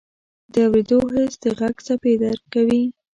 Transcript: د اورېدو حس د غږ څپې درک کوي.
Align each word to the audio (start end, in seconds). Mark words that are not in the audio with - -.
د 0.53 0.55
اورېدو 0.65 0.99
حس 1.13 1.33
د 1.43 1.45
غږ 1.59 1.75
څپې 1.85 2.13
درک 2.21 2.43
کوي. 2.53 2.83